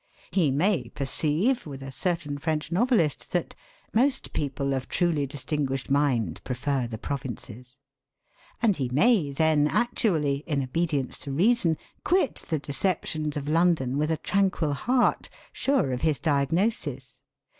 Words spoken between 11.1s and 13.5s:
to reason, quit the deceptions of